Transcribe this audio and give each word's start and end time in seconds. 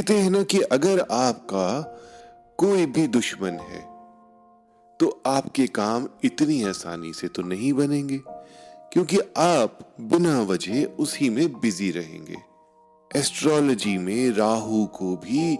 कहते 0.00 0.14
हैं 0.14 0.30
ना 0.30 0.42
कि 0.42 0.58
अगर 0.64 1.00
आपका 1.12 1.66
कोई 2.58 2.84
भी 2.86 3.06
दुश्मन 3.06 3.58
है 3.62 3.80
तो 5.00 5.08
आपके 5.26 5.66
काम 5.68 6.06
इतनी 6.24 6.62
आसानी 6.62 7.12
से 7.12 7.28
तो 7.28 7.42
नहीं 7.42 7.72
बनेंगे, 7.72 8.18
क्योंकि 8.92 9.18
आप 9.36 9.78
बिना 10.00 10.40
वजह 10.42 10.84
उसी 10.98 11.28
में 11.30 11.60
बिज़ी 11.60 11.90
रहेंगे। 11.90 12.36
एस्ट्रोलॉजी 13.10 13.96
में 13.98 14.30
राहु 14.30 14.84
को 14.88 15.14
भी 15.16 15.58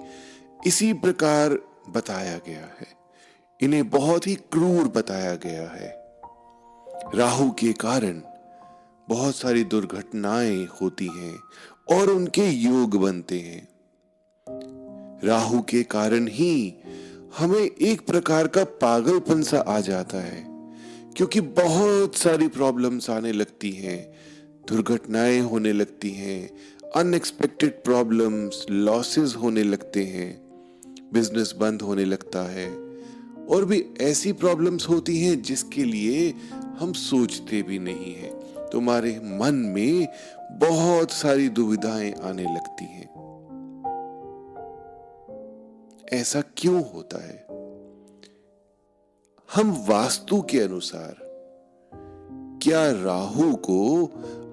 इसी 0.67 0.93
प्रकार 0.93 1.59
बताया 1.91 2.37
गया 2.47 2.67
है। 2.81 2.87
इन्हें 3.61 3.89
बहुत 3.91 4.27
ही 4.27 4.35
क्रूर 4.53 4.89
बताया 4.89 5.35
गया 5.37 5.69
है। 5.71 5.91
राहु 7.15 7.51
के 7.51 7.73
कारण 7.73 8.23
बहुत 9.09 9.37
सारी 9.37 9.65
दुर्घटनाएँ 9.65 10.65
होती 10.81 11.11
हैं 11.17 11.39
और 11.91 12.11
उनके 12.11 12.49
योग 12.49 12.97
बनते 13.01 13.41
हैं। 13.41 13.69
राहु 15.25 15.61
के 15.61 15.83
कारण 15.83 16.29
ही 16.29 16.75
हमें 17.39 17.61
एक 17.61 18.01
प्रकार 18.07 18.47
का 18.47 18.65
पागलपन 18.65 19.43
सा 19.43 19.59
आ 19.59 19.81
जाता 19.81 20.19
है, 20.19 20.45
क्योंकि 21.17 21.41
बहुत 21.41 22.17
सारी 22.17 22.49
प्रॉब्लम्स 22.49 23.11
आने 23.11 23.33
लगती 23.33 23.71
हैं, 23.71 24.15
दुर्घटनाएँ 24.69 25.41
होने 25.41 25.73
लगती 25.73 26.11
हैं 26.11 26.51
अनएक्सपेक्टेड 26.97 27.83
प्रॉब्लम्स 27.85 28.65
लॉसेस 28.71 29.35
होने 29.37 29.63
लगते 29.63 30.05
हैं 30.05 30.31
बिज़नेस 31.13 31.55
बंद 31.61 31.83
होने 31.83 32.05
लगता 32.05 32.43
है, 32.51 32.69
और 33.49 33.65
भी 33.65 33.85
ऐसी 34.01 34.33
प्रॉब्लम्स 34.33 34.89
होती 34.89 35.21
हैं 35.21 35.41
जिसके 35.43 35.85
लिए 35.85 36.35
हम 36.79 36.93
सोचते 36.93 37.63
भी 37.63 37.79
नहीं 37.79 38.15
हैं। 38.15 38.33
तुम्हारे 38.73 39.21
मन 39.25 39.55
में 39.75 40.09
बहुत 40.61 41.13
सारी 41.13 41.49
दुविधाएँ 41.49 42.13
आने 42.25 42.43
लगती 42.43 42.85
हैं। 42.85 43.09
ऐसा 46.13 46.41
क्यों 46.57 46.93
होता 46.93 47.25
है? 47.25 47.47
हम 49.55 49.87
वास्तु 49.89 50.43
के 50.43 50.61
अनुसार, 50.61 51.17
क्या 52.63 52.93
राहु 52.93 53.57
को 53.57 54.07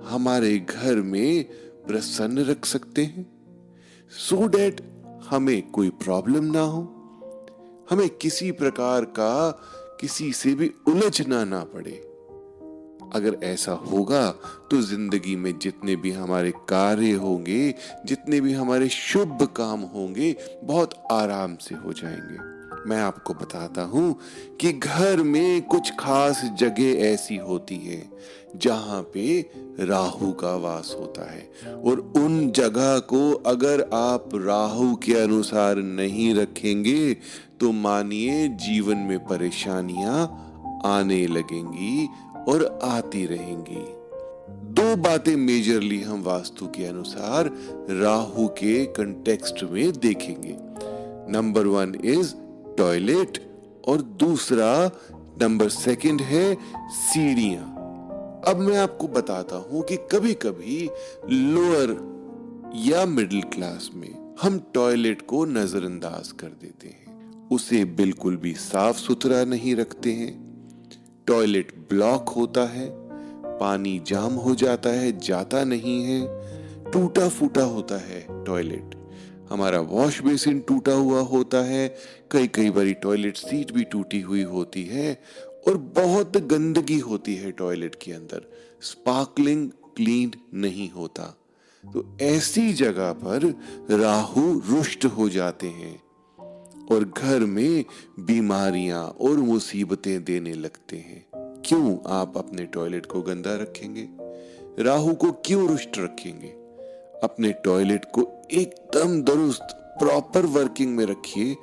हमारे 0.04 0.60
घर 0.60 0.96
में 0.96 1.44
प्रसन्न 1.88 2.40
रख 2.40 2.66
सकते 2.66 3.04
हैं? 3.04 3.26
सो 4.10 4.48
डेट 4.48 4.82
हमें 5.30 5.72
कोई 5.72 5.90
प्रॉब्लम 5.90 6.44
ना 6.44 6.62
हो, 6.62 6.82
हमें 7.90 8.10
किसी 8.10 8.52
प्रकार 8.52 9.06
का 9.06 9.52
किसी 10.02 10.34
से 10.34 10.56
भी 10.56 10.74
उलझना 10.88 11.46
ना 11.46 11.64
पड़े। 11.64 12.17
अगर 13.16 13.38
ऐसा 13.44 13.72
होगा 13.72 14.30
तो 14.72 14.82
ज़िंदगी 14.82 15.36
में 15.36 15.58
जितने 15.60 15.96
भी 15.96 16.12
हमारे 16.12 16.52
कार्य 16.70 17.12
होंगे, 17.12 17.74
जितने 18.06 18.42
भी 18.42 18.54
हमारे 18.54 18.90
शुभ 18.90 19.44
काम 19.58 19.82
होंगे, 19.96 20.36
बहुत 20.64 20.94
आराम 21.12 21.56
से 21.56 21.76
हो 21.76 21.94
जाएँगे। 21.94 22.56
मैं 22.90 22.98
आपको 22.98 23.34
बताता 23.34 23.82
हूँ 23.82 24.16
कि 24.62 24.72
घर 24.74 25.22
में 25.24 25.62
कुछ 25.62 25.92
खास 26.00 26.42
जगह 26.58 27.00
ऐसी 27.04 27.36
होती 27.38 27.76
है, 27.76 28.02
जहाँ 28.56 29.02
पे 29.14 29.40
राहु 29.80 30.32
का 30.32 30.56
वास 30.56 30.96
होता 31.00 31.32
है। 31.32 31.74
और 31.74 32.00
उन 32.18 32.52
जगह 32.52 32.98
को 33.00 33.32
अगर 33.48 33.82
आप 33.94 34.30
राहु 34.36 34.96
के 34.96 35.14
अनुसार 35.14 35.76
नहीं 35.76 36.34
रखेंगे 36.36 37.14
तो 37.60 37.72
मानिए 37.72 38.48
जीवन 38.48 38.98
में 38.98 39.20
परेशानियाँ 39.20 40.44
आने 40.86 41.26
लगेंगी 41.28 42.08
और 42.48 42.80
आती 42.84 43.26
रहेंगी। 43.26 43.86
दो 44.74 44.96
बातें 44.96 45.36
मेजरली 45.36 46.02
हम 46.02 46.24
वास्तु 46.24 46.68
के 46.68 46.86
अनुसार 46.86 47.52
राहु 47.90 48.48
के 48.48 48.86
कंटेक्स्ट 48.86 49.64
में 49.64 49.92
देखेंगे। 49.94 50.58
नंबर 51.32 51.68
वन 51.68 51.96
इज़ 52.04 52.34
टॉयलेट 52.78 53.62
और 53.88 54.02
दूसरा 54.02 54.92
नंबर 55.42 55.70
सेकंड 55.70 56.22
है 56.22 56.58
सीढ़ियाँ। 56.90 57.74
अब 58.48 58.58
मैं 58.58 58.78
आपको 58.78 59.08
बताता 59.08 59.56
हूँ 59.56 59.84
कि 59.84 59.98
कभी 59.98 60.34
कभी 60.34 60.90
लोअर 61.30 62.18
या 62.76 63.06
मिडिल 63.06 63.42
क्लास 63.42 63.90
में 63.94 64.36
हम 64.42 64.60
टॉयलेट 64.74 65.22
को 65.22 65.46
नजरअंदाज 65.46 66.32
कर 66.32 66.48
देते 66.48 66.88
हैं। 66.88 67.50
उसे 67.50 67.86
बिल्कुल 67.86 68.38
भी 68.38 68.54
साफ़ 68.54 68.98
सुथरा 68.98 69.44
नहीं 69.44 69.76
रखते 69.76 70.12
हैं। 70.12 70.47
टॉयलेट 71.28 71.72
ब्लॉक 71.90 72.30
होता 72.30 72.62
है, 72.62 72.90
पानी 73.60 74.02
जाम 74.08 74.34
हो 74.34 74.56
जाता 74.56 74.90
है, 74.90 75.20
जाता 75.20 75.64
नहीं 75.64 76.04
है 76.04 76.22
टूटा 76.92 77.30
फूटा 77.30 77.64
होता 77.64 77.98
है 77.98 78.46
टॉयलेट। 78.46 78.96
हमारा 79.50 79.80
वॉश 79.80 80.22
बेसिन 80.22 80.60
टूटा 80.60 80.94
हुआ 80.94 81.20
होता 81.22 81.58
है 81.58 81.96
कई 82.32 82.48
कई 82.48 82.70
बारी 82.70 82.94
टॉयलेट 82.94 83.38
सीट 83.38 83.72
भी 83.72 83.84
टूटी 83.84 84.22
हुई 84.22 84.44
होती 84.44 84.84
है 84.84 85.22
और 85.68 85.78
बहुत 85.78 86.38
गंदगी 86.38 87.00
होती 87.00 87.36
है 87.36 87.52
टॉयलेट 87.52 87.96
के 88.02 88.12
अंदर। 88.12 88.50
स्पार्कलिंग 88.82 89.70
क्लीन 89.70 90.34
नहीं 90.54 90.90
होता। 90.92 91.24
तो 91.84 92.18
ऐसी 92.22 92.74
जगह 92.74 93.12
पर 93.14 93.54
राहु 93.92 94.62
रुष्ट 94.70 95.06
हो 95.06 95.30
जाते 95.30 95.68
हैं। 95.68 96.07
और 96.92 97.14
घर 97.18 97.40
में 97.40 97.86
बीमारियाँ 98.20 99.04
और 99.04 99.38
मुसीबतें 99.38 100.24
देने 100.24 100.54
लगते 100.54 100.98
हैं। 100.98 101.26
क्यों 101.66 101.98
आप 102.08 102.38
अपने 102.38 102.66
टॉयलेट 102.66 103.06
को 103.06 103.22
गंदा 103.22 103.56
रखेंगे? 103.56 104.10
राहु 104.84 105.16
को 105.16 105.32
क्यों 105.32 105.68
रुष्ट 105.68 105.98
रखेंगे? 105.98 106.48
अपने 107.24 107.52
टॉयलेट 107.52 108.06
को 108.06 108.48
एकदम 108.52 109.22
दुरुस्त 109.22 109.68
प्रॉपर 109.72 110.46
वर्किंग 110.46 110.96
में 110.96 111.06
रखिए 111.06 111.56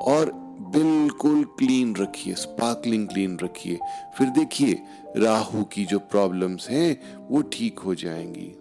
और 0.00 0.32
बिल्कुल 0.60 1.44
क्लीन 1.44 1.96
रखिए 1.96 2.34
स्पार्कलिंग 2.34 3.08
क्लीन 3.08 3.38
रखिए। 3.38 3.78
फिर 4.18 4.28
देखिए, 4.28 4.82
राहु 5.16 5.64
की 5.64 5.84
जो 5.84 5.98
प्रॉब्लम्स 5.98 6.70
हैं, 6.70 7.16
वो 7.28 7.42
ठीक 7.42 7.78
हो 7.78 7.94
जाएँगी। 7.94 8.52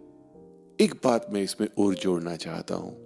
एक 0.80 0.96
बात 1.04 1.28
मैं 1.30 1.44
इसमें 1.44 1.68
और 1.78 1.94
जोड़ना 1.96 2.36
चाहता 2.36 2.76
हूँ 2.76 2.98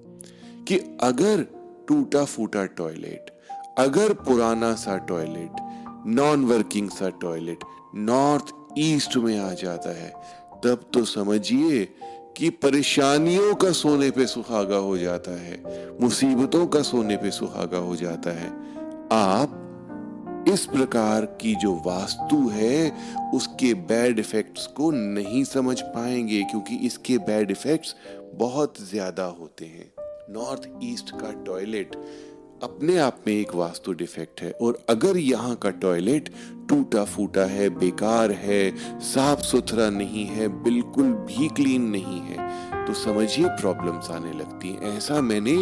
कि 0.67 0.97
अगर 1.01 1.54
टूटा 1.87 2.23
फूटा 2.25 2.65
टॉयलेट 2.77 3.31
अगर 3.79 4.13
पुराना 4.23 4.73
सा 4.75 4.97
टॉयलेट 5.07 5.61
नॉन 6.07 6.45
वर्किंग 6.45 6.89
सा 6.89 7.09
टॉयलेट 7.21 7.63
नॉर्थ 7.95 8.53
ईस्ट 8.77 9.17
में 9.17 9.37
आ 9.39 9.51
जाता 9.53 9.89
है, 9.89 10.09
तब 10.63 10.89
तो 10.93 11.03
समझिए 11.05 11.83
कि 12.37 12.49
परेशानियों 12.63 13.53
का 13.55 13.71
सोने 13.71 14.09
पे 14.11 14.25
सुहागा 14.27 14.77
हो 14.77 14.97
जाता 14.97 15.31
है, 15.41 15.61
मुसीबतों 16.01 16.65
का 16.67 16.81
सोने 16.81 17.17
पे 17.17 17.31
सुहागा 17.31 17.77
हो 17.77 17.95
जाता 17.95 18.31
है। 18.31 18.49
आप 19.13 19.61
इस 20.47 20.65
प्रकार 20.65 21.25
की 21.41 21.55
जो 21.55 21.73
वास्तु 21.85 22.47
है, 22.49 22.91
उसके 23.33 23.73
बैड 23.73 24.19
इफेक्ट्स 24.19 24.65
को 24.67 24.91
नहीं 24.91 25.43
समझ 25.43 25.79
पाएँगे, 25.81 26.43
क्योंकि 26.43 26.75
इसके 26.87 27.17
बैड 27.17 27.51
इफेक्ट्स 27.51 27.95
बहुत 28.33 28.81
ज़्यादा 28.89 29.23
होते 29.39 29.65
हैं। 29.65 29.91
नॉर्थ 30.29 30.67
ईस्ट 30.83 31.09
का 31.11 31.31
टॉयलेट 31.45 31.95
अपने 32.63 32.97
आप 32.97 33.17
में 33.27 33.33
एक 33.33 33.53
वास्तु 33.55 33.93
डिफेक्ट 33.93 34.41
है। 34.41 34.51
और 34.51 34.77
अगर 34.89 35.17
यहाँ 35.17 35.55
का 35.55 35.69
टॉयलेट 35.71 36.29
टूटा 36.69 37.03
फूटा 37.05 37.43
है, 37.45 37.69
बेकार 37.69 38.31
है 38.33 38.99
साफ़ 39.05 39.41
सुथरा 39.41 39.89
नहीं 39.89 40.25
है, 40.25 40.47
बिल्कुल 40.63 41.11
भी 41.27 41.47
क्लीन 41.55 41.89
नहीं 41.89 42.19
है 42.21 42.85
तो 42.85 42.93
समझिए 42.93 43.47
प्रॉब्लम्स 43.51 44.09
आने 44.11 44.31
लगती 44.31 44.69
हैं। 44.69 44.97
ऐसा 44.97 45.21
मैंने 45.21 45.55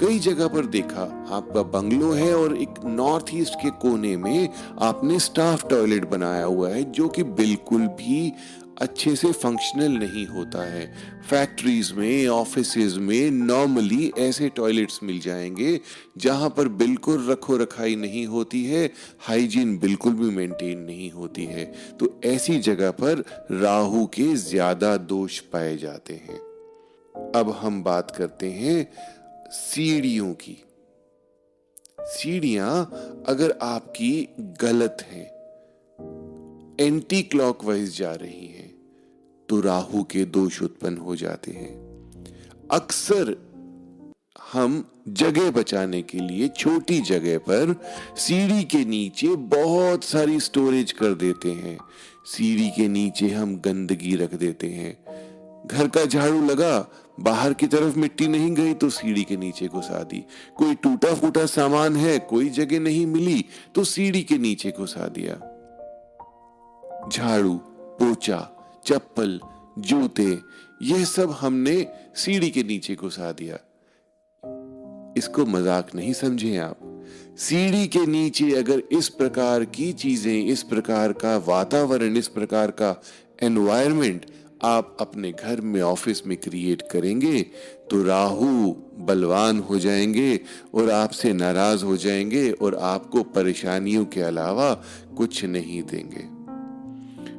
कई 0.00 0.18
जगह 0.18 0.48
पर 0.48 0.66
देखा। 0.68 1.02
आपका 1.30 1.62
बंगलो 1.70 2.12
है 2.12 2.34
और 2.36 2.56
एक 2.56 2.84
नॉर्थ 2.84 3.34
ईस्ट 3.34 3.54
के 3.54 3.70
कोने 3.80 4.16
में 4.16 4.48
आपने 4.82 5.18
स्टाफ 5.20 5.68
टॉयलेट 5.70 6.08
बनाया 6.10 6.44
हुआ 6.44 6.68
है, 6.68 6.82
जो 6.84 7.08
कि 7.08 7.22
बिल्कुल 7.22 7.86
भी 7.96 8.32
अच्छे 8.78 9.14
से 9.16 9.30
फंक्शनल 9.32 9.92
नहीं 9.92 10.26
होता 10.26 10.62
है। 10.64 10.86
फैक्ट्रीज 11.30 11.92
में 11.92 12.28
ऑफ़िस 12.28 12.96
में 12.96 13.30
नॉर्मली 13.30 14.12
ऐसे 14.18 14.48
टॉयलेट्स 14.48 15.00
मिल 15.02 15.18
जाएँगे 15.20 15.80
जहाँ 16.18 16.50
पर 16.50 16.68
बिल्कुल 16.68 17.30
रखो 17.30 17.56
रखाई 17.56 17.96
नहीं 17.96 18.26
होती 18.26 18.64
है 18.64 18.84
हाइजीन 19.20 19.78
बिल्कुल 19.78 20.12
भी 20.12 20.30
मेंटेन 20.30 20.78
नहीं 20.78 21.10
होती 21.10 21.44
है। 21.44 21.64
तो 22.00 22.20
ऐसी 22.24 22.58
जगह 22.58 22.90
पर 22.90 23.24
राहु 23.50 24.06
के 24.06 24.34
ज़्यादा 24.36 24.96
दोष 24.96 25.40
पाए 25.40 25.76
जाते 25.76 26.14
हैं। 26.14 26.38
अब 27.34 27.50
हम 27.60 27.82
बात 27.82 28.10
करते 28.10 28.50
हैं 28.50 28.86
सीढ़ियों 29.50 30.32
की। 30.34 30.56
सीढ़ियाँ 32.00 32.72
अगर 33.28 33.58
आपकी 33.62 34.28
गलत 34.38 35.06
हैं 35.10 35.26
एंटी 36.80 37.22
क्लॉकवाइज 37.22 37.98
जा 37.98 38.12
रही 38.14 38.46
हैं 38.46 38.67
तो 39.48 39.60
राहु 39.60 40.02
के 40.02 40.24
दोष 40.24 40.62
उत्पन्न 40.62 40.96
हो 40.96 41.16
जाते 41.16 41.52
हैं। 41.52 41.74
अक्सर 42.70 43.36
हम 44.52 44.84
जगह 45.08 45.50
बचाने 45.50 46.02
के 46.02 46.18
लिए 46.18 46.48
छोटी 46.48 46.98
जगह 47.00 47.38
पर 47.38 47.74
सीढ़ी 48.16 48.64
के 48.64 48.84
नीचे 48.84 49.28
बहुत 49.28 50.04
सारी 50.04 50.40
स्टोरेज 50.40 50.92
कर 50.92 51.14
देते 51.14 51.52
हैं। 51.52 51.78
सीढ़ी 52.26 52.68
के 52.70 52.88
नीचे 52.88 53.28
हम 53.28 53.56
गंदगी 53.56 54.14
रख 54.16 54.34
देते 54.34 54.66
हैं। 54.66 54.92
घर 55.66 55.88
का 55.88 56.04
झाड़ू 56.04 56.44
लगा, 56.46 56.88
बाहर 57.20 57.52
की 57.52 57.66
तरफ़ 57.66 57.98
मिट्टी 57.98 58.26
नहीं 58.26 58.50
गई 58.54 58.74
तो 58.74 58.88
सीढ़ी 58.90 59.22
के 59.24 59.36
नीचे 59.36 59.66
घुसा 59.66 60.02
दी। 60.02 60.24
कोई 60.56 60.74
टूटा 60.74 61.14
फूटा 61.14 61.46
सामान 61.46 61.96
है, 61.96 62.18
कोई 62.18 62.48
जगह 62.48 62.80
नहीं 62.80 63.06
मिली 63.06 63.44
तो 63.74 63.84
सीढ़ी 63.84 64.22
के 64.22 64.38
नीचे 64.38 64.72
घुसा 64.78 65.08
दिया। 65.08 65.34
झाड़ू 67.08 67.54
पोचा 67.98 68.38
चप्पल, 68.88 69.40
जूते, 69.78 70.38
यह 70.82 71.04
सब 71.04 71.30
हमने 71.30 71.86
सीढ़ी 72.16 72.50
के 72.50 72.62
नीचे 72.62 72.94
घुसा 72.94 73.32
दिया। 73.32 73.58
इसको 75.16 75.46
मज़ाक 75.46 75.94
नहीं 75.94 76.12
समझे 76.12 76.56
आप। 76.56 76.78
सीढ़ी 77.38 77.86
के 77.86 78.06
नीचे 78.06 78.52
अगर 78.52 78.82
इस 78.92 79.08
प्रकार 79.08 79.64
की 79.64 79.92
चीज़ें, 79.92 80.46
इस 80.46 80.62
प्रकार 80.62 81.12
का 81.12 81.36
वातावरण, 81.36 82.16
इस 82.16 82.28
प्रकार 82.28 82.70
का 82.70 83.02
एनवायरमेंट 83.42 84.26
आप 84.62 84.96
अपने 85.00 85.32
घर 85.32 85.60
में 85.60 85.82
ऑफ़िस 85.82 86.26
में 86.26 86.36
क्रिएट 86.36 86.82
करेंगे 86.82 87.42
तो 87.90 88.02
राहु 88.02 88.74
बलवान 88.98 89.58
हो 89.58 89.78
जाएँगे 89.78 90.40
और 90.74 90.90
आपसे 90.90 91.32
नाराज़ 91.32 91.84
हो 91.84 91.96
जाएँगे 91.96 92.50
और 92.50 92.74
आपको 92.74 93.22
परेशानियों 93.22 94.04
के 94.04 94.20
अलावा 94.20 94.74
कुछ 95.16 95.44
नहीं 95.44 95.82
देंगे। 95.82 96.37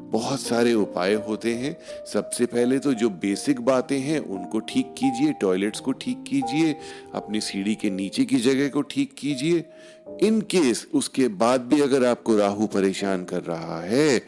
बहुत 0.09 0.39
सारे 0.39 0.73
उपाय 0.73 1.13
होते 1.27 1.53
हैं। 1.55 1.75
सबसे 2.05 2.45
पहले 2.45 2.79
तो 2.79 2.93
जो 2.93 3.09
बेसिक 3.09 3.59
बातें 3.61 3.99
हैं, 3.99 4.19
उनको 4.19 4.59
ठीक 4.61 4.93
कीजिए 4.97 5.33
टॉयलेट्स 5.41 5.79
को 5.79 5.91
ठीक 5.93 6.23
कीजिए, 6.27 6.75
अपनी 7.13 7.41
सीढ़ी 7.41 7.75
के 7.75 7.89
नीचे 7.89 8.25
की 8.25 8.37
जगह 8.39 8.69
को 8.69 8.81
ठीक 8.81 9.13
कीजिए। 9.17 9.63
इन 10.23 10.41
केस 10.41 10.87
उसके 10.93 11.27
बाद 11.27 11.61
भी 11.63 11.81
अगर 11.81 12.05
आपको 12.05 12.35
राहु 12.37 12.67
परेशान 12.67 13.23
कर 13.25 13.43
रहा 13.43 13.81
है 13.81 14.19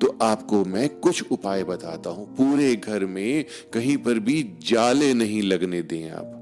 तो 0.00 0.16
आपको 0.22 0.64
मैं 0.64 0.88
कुछ 0.90 1.30
उपाय 1.32 1.62
बताता 1.64 2.10
हूँ। 2.10 2.26
पूरे 2.36 2.74
घर 2.76 3.04
में 3.06 3.44
कहीं 3.74 3.96
पर 3.96 4.18
भी 4.18 4.42
जाले 4.62 5.12
नहीं 5.14 5.42
लगने 5.42 5.82
दें 5.82 6.10
आप। 6.10 6.32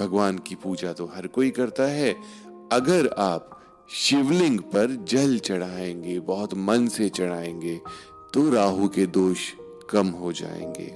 भगवान 0.00 0.38
की 0.38 0.54
पूजा 0.54 0.92
तो 0.92 1.06
हर 1.06 1.26
कोई 1.26 1.50
करता 1.50 1.86
है। 1.88 2.14
अगर 2.72 3.08
आप 3.18 3.59
शिवलिंग 3.90 4.58
पर 4.60 5.04
जल 5.08 5.38
चढ़ाएँगे, 5.38 6.18
बहुत 6.20 6.54
मन 6.54 6.86
से 6.88 7.08
चढ़ाएँगे 7.08 7.74
तो 8.34 8.50
राहु 8.50 8.88
के 8.88 9.06
दोष 9.06 9.38
कम 9.90 10.08
हो 10.08 10.32
जाएँगे। 10.32 10.94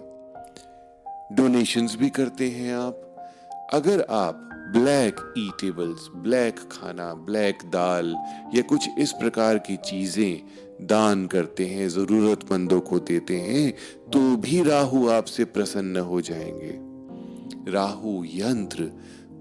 डोनेशंस 1.36 1.96
भी 1.96 2.10
करते 2.10 2.48
हैं 2.50 2.74
आप। 2.74 3.26
अगर 3.72 4.04
आप 4.10 4.50
ब्लैक 4.72 5.20
ईटेबल्स 5.38 6.08
ब्लैक 6.16 6.58
खाना 6.72 7.12
ब्लैक 7.14 7.58
दाल 7.64 8.14
या 8.54 8.62
कुछ 8.62 8.88
इस 8.98 9.12
प्रकार 9.12 9.58
की 9.58 9.76
चीज़ें 9.76 10.86
दान 10.86 11.26
करते 11.26 11.66
हैं, 11.66 11.88
जरूरतमंदों 11.88 12.80
को 12.80 12.98
देते 12.98 13.36
हैं 13.36 13.72
तो 14.12 14.36
भी 14.36 14.62
राहु 14.62 15.08
आपसे 15.08 15.44
प्रसन्न 15.44 15.96
हो 15.96 16.20
जाएँगे। 16.20 17.72
राहु 17.72 18.24
यंत्र 18.24 18.90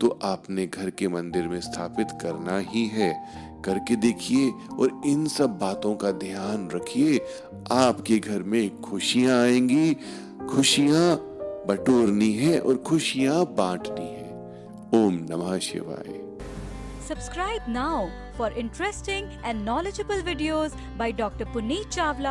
तो 0.02 0.20
आपने 0.24 0.68
घर 0.68 0.90
के 0.90 1.08
मंदिर 1.08 1.48
में 1.48 1.62
स्थापित 1.62 2.08
करना 2.12 2.58
ही 2.58 2.88
है। 2.88 3.28
करके 3.66 3.96
देखिए 3.96 4.52
और 4.80 5.02
इन 5.06 5.28
सब 5.28 5.50
बातों 5.50 5.96
का 5.96 6.12
ध्यान 6.12 6.70
रखिए। 6.70 7.18
आपके 7.72 8.18
घर 8.18 8.44
में 8.44 8.82
खुशियाँ 8.82 9.42
आएँगी। 9.42 9.94
खुशियाँ 10.50 11.16
बटोरनी 11.68 12.34
है 12.34 12.60
और 12.60 12.78
खुशियाँ 12.78 13.46
बांटनी 13.46 14.06
है। 14.06 14.24
ओम 15.06 15.14
नमः 15.14 15.58
शिवाय। 15.60 16.24
Subscribe 17.10 17.62
now 17.70 18.08
for 18.38 18.52
interesting 18.52 19.30
and 19.46 19.64
knowledgeable 19.64 20.22
videos 20.22 21.02
by 21.02 21.18
doctor 21.18 21.46
Puneet 21.46 21.92
Chawla. 21.92 22.30